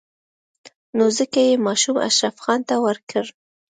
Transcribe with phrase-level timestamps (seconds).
[0.97, 3.25] نو ځکه يې ماشوم اشرف خان ته ورکړ.